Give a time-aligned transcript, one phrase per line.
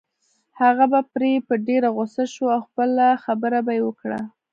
[0.61, 4.19] هغه به پرې په ډېره غصه شو او خپله خبره به يې وکړه.